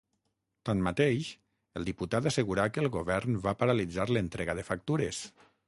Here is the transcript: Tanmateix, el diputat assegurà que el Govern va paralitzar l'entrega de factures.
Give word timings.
Tanmateix, 0.69 1.27
el 1.81 1.85
diputat 1.91 2.31
assegurà 2.31 2.67
que 2.77 2.83
el 2.85 2.91
Govern 2.97 3.39
va 3.47 3.55
paralitzar 3.63 4.09
l'entrega 4.17 4.59
de 4.63 4.69
factures. 4.75 5.25